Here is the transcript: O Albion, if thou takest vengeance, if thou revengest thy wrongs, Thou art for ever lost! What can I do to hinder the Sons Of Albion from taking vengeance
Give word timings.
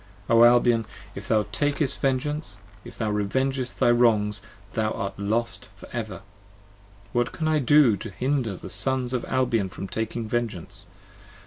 O 0.27 0.43
Albion, 0.43 0.85
if 1.13 1.27
thou 1.27 1.45
takest 1.51 2.01
vengeance, 2.01 2.61
if 2.83 2.97
thou 2.97 3.11
revengest 3.11 3.77
thy 3.77 3.91
wrongs, 3.91 4.41
Thou 4.73 4.89
art 4.89 5.13
for 5.75 5.87
ever 5.93 6.13
lost! 6.13 6.23
What 7.13 7.31
can 7.31 7.47
I 7.47 7.59
do 7.59 7.95
to 7.97 8.09
hinder 8.09 8.55
the 8.57 8.71
Sons 8.71 9.13
Of 9.13 9.23
Albion 9.29 9.69
from 9.69 9.87
taking 9.87 10.27
vengeance 10.27 10.87